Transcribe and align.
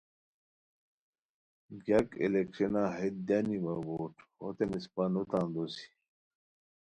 گیاک 1.85 2.09
الیکشنہ 2.23 2.83
ہیت 2.97 3.15
دیانی 3.27 3.57
وا 3.63 3.73
ووٹ 3.87 4.13
ہوتین 4.39 4.71
اسپہ 4.77 5.03
نوتان 5.13 5.47
دوسی 5.53 5.85